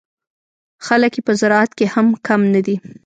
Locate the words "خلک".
0.85-1.13